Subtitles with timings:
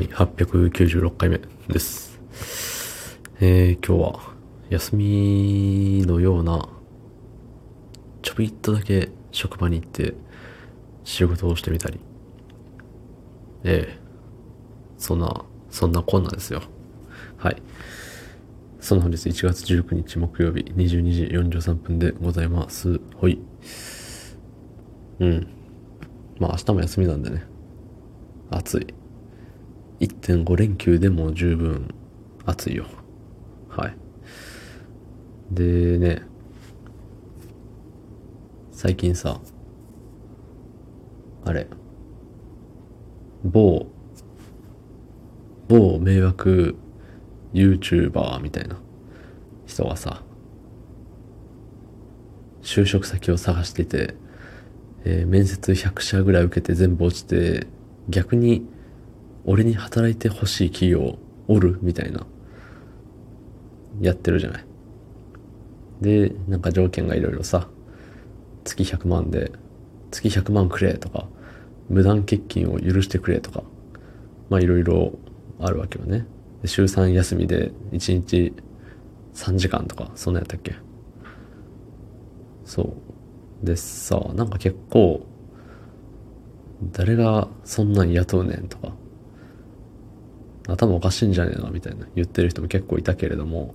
[0.00, 2.18] はい、896回目です。
[3.38, 4.34] えー、今日は
[4.70, 6.66] 休みのような、
[8.22, 10.14] ちょびっとだけ職場に行って
[11.04, 12.00] 仕事をしてみたり、
[13.64, 13.98] ええ
[14.96, 16.62] そんな、そんなこんなですよ。
[17.36, 17.62] はい。
[18.80, 21.24] その本日1月19日木曜日22時
[21.60, 22.98] 43分でございます。
[23.16, 23.38] ほい。
[25.18, 25.46] うん。
[26.38, 27.44] まあ明日も休みなんでね。
[28.50, 28.99] 暑い。
[30.00, 31.94] 1.5連休でも十分
[32.46, 32.86] 暑いよ。
[33.68, 33.96] はい。
[35.52, 36.22] でね、
[38.72, 39.40] 最近さ、
[41.44, 41.66] あれ、
[43.44, 43.86] 某、
[45.68, 46.76] 某迷惑
[47.52, 48.78] YouTuber みたいな
[49.66, 50.22] 人がさ、
[52.62, 54.14] 就職先を探してて、
[55.04, 57.66] えー面接100社ぐらい受けて全部落ちて、
[58.08, 58.66] 逆に
[59.44, 61.18] 俺に働いてほしい企業
[61.48, 61.78] おる？
[61.82, 62.26] みたいな、
[64.00, 64.64] やってるじゃない。
[66.00, 67.68] で、なんか条件がいろいろさ、
[68.64, 69.52] 月100万で、
[70.10, 71.28] 月100万くれとか、
[71.88, 73.62] 無断欠勤を許してくれとか、
[74.48, 75.12] まあいろいろ
[75.58, 76.26] あるわけよね。
[76.64, 78.52] 週3休みで1日
[79.34, 80.74] 3時間とか、そんなやったっけ
[82.64, 82.94] そ
[83.62, 83.66] う。
[83.66, 85.26] でさ、なんか結構、
[86.92, 88.94] 誰がそんなん雇うねんとか、
[90.72, 93.74] 頭おかしいんじゃねえのみたいな言ってる人も結構いたけれども、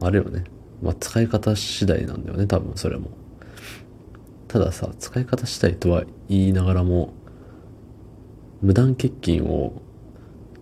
[0.00, 0.44] あれよね。
[0.82, 3.10] まあ使い方次第なんだよね、多分それも。
[4.48, 7.12] たださ、使い方次第とは言いながらも、
[8.62, 9.82] 無断欠勤を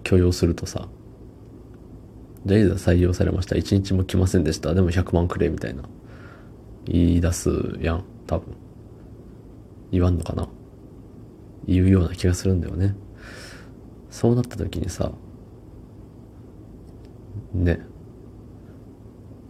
[0.02, 0.88] 許容するとさ、
[2.46, 3.56] じゃあいざ採用されました。
[3.56, 4.74] 一日も来ませんでした。
[4.74, 5.82] でも100万くれ、みたいな。
[6.86, 8.54] 言い出すやん、多分。
[9.90, 10.48] 言わんのかな
[11.66, 12.94] 言うような気がするんだよね。
[14.14, 15.10] そうなった時にさ、
[17.52, 17.80] ね、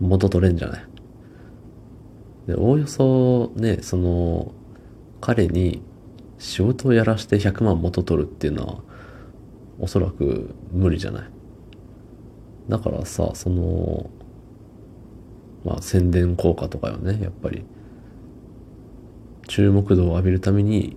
[0.00, 0.86] 元取れんじゃない？
[2.46, 4.52] で、おおよそね、その、
[5.20, 5.82] 彼に
[6.38, 8.78] 仕事をやらして100万元取るっていうのは、
[9.80, 11.30] おそらく無理じゃない？
[12.70, 14.08] だからさ、その、
[15.62, 17.66] まあ宣伝効果とかよね、やっぱり。
[19.46, 20.96] 注目度を浴びるために、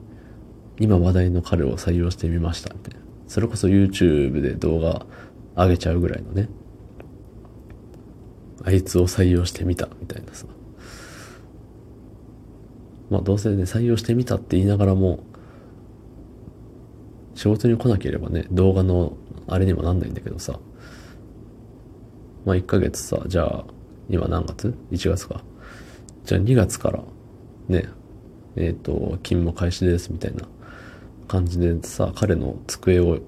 [0.80, 3.07] 今話題の彼を採用してみましたみたいな。
[3.28, 5.06] それこそ YouTube で動画
[5.56, 6.50] 上げちゃうぐらいのね。
[8.64, 10.46] あいつを採用してみたみたいなさ。
[13.10, 15.24] まあどうせね、採用してみたって言いながらも、
[17.36, 19.14] 仕事に来なければね、動画の
[19.48, 20.60] あれにもなんないんだけどさ。
[22.46, 23.66] まあ1ヶ月さ、じゃあ、
[24.10, 25.44] 今何月 ?1 月か。
[26.24, 27.04] じゃあ2月から、
[27.68, 27.88] ね、
[28.56, 30.48] えっ、と、勤務開始ですみたいな
[31.28, 33.20] 感じでさ、彼の机を、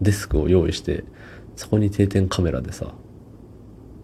[0.00, 1.04] デスクを用意して、
[1.56, 2.94] そこに定点カメラでさ、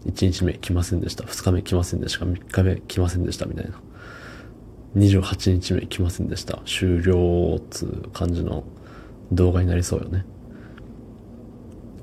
[0.05, 3.81] 1日目来ませんでした、2日目来ませんでした、3日目来ませんでしたみたいな。
[4.95, 8.63] 28日目来ませんでした、終了っつう感じの
[9.31, 10.25] 動画になりそうよね。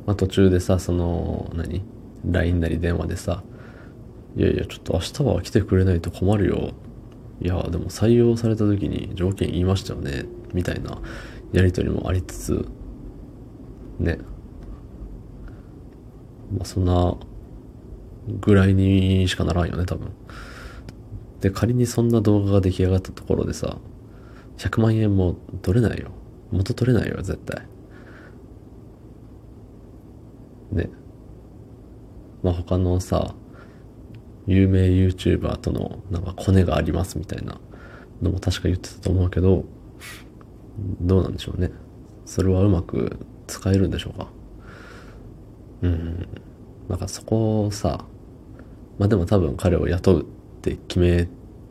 [0.06, 1.82] まあ途中でさ、その、何
[2.24, 3.42] ?LINE なり電話でさ、
[4.36, 6.70] いやいや、ちょっと明日は来てくれないと困るよ。
[7.40, 10.24] いや、でも採用された時に条件言いましたよね。
[10.52, 10.98] みたいな
[11.52, 12.68] やりとりもありつつ、
[13.98, 14.18] ね。
[16.56, 17.16] まあそんな
[18.40, 20.10] ぐらいにしかならんよね、多分。
[21.40, 23.78] で、仮にそんな動画が出来上がったところでさ、
[24.58, 26.10] 100万円も取れないよ。
[26.52, 27.66] 元取れないよ、絶対。
[30.70, 30.90] ね。
[32.42, 33.34] まあ他のさ、
[34.46, 37.60] 有名 YouTuber とのなんかコネがありますみたいな
[38.20, 39.64] のも確か言ってたと思うけど、
[41.00, 41.70] どうなんでしょうね。
[42.24, 44.28] それはうまく使えるんでしょうか。
[45.82, 46.28] うん。
[46.88, 48.04] なんかそこをさ、
[48.98, 50.24] まあでも多分彼を雇うっ
[50.62, 51.28] て決め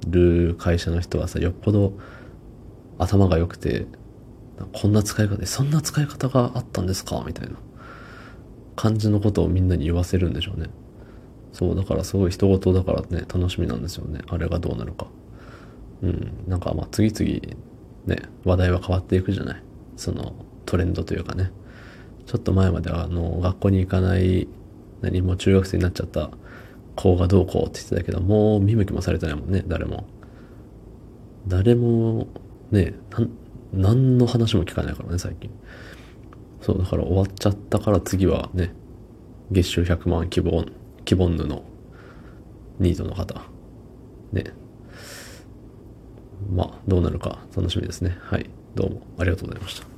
[0.08, 1.94] る会社の人はさ、よっぽど
[2.98, 3.88] 頭が良くて、
[4.74, 7.24] こんな使い方で、そんな使い方があったんですか？
[7.26, 7.56] みたいな
[8.76, 10.68] 感じのことをみんなに言わせるんでしょうね。
[11.52, 14.22] そう、だからすごい人事だからね、楽しみなんですよね。
[14.28, 15.08] あれがどうなるか。
[16.02, 16.34] うん。
[16.48, 17.58] なんかまあ次々
[18.06, 19.64] ね、話題は変わっていくじゃない。
[19.96, 20.34] その
[20.66, 21.52] トレンドというかね。
[22.26, 24.48] ちょっと前まではあの、学校に行かない、
[25.02, 26.30] 何も中学生になっちゃった
[26.96, 30.06] 子がどうこうって言ってたけど、もう見向きもされてないもんね、誰も。
[31.48, 32.28] 誰も、
[32.72, 32.94] ね、
[33.74, 35.50] 何の話も聞かないからね、最近。
[36.62, 38.74] そう、だから終わっちゃったから次はね、
[39.52, 40.66] 月収100万希望、
[41.04, 41.64] 希望ぬの
[42.80, 43.42] ニートの方。
[44.32, 44.46] ね。
[46.50, 48.18] まあ、どうなるか楽しみですね。
[48.22, 48.50] はい。
[48.76, 49.91] どうもありがとうございました。